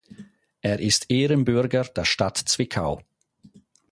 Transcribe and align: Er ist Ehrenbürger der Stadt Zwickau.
Er 0.61 0.79
ist 0.79 1.11
Ehrenbürger 1.11 1.83
der 1.83 2.05
Stadt 2.05 2.35
Zwickau. 2.39 3.03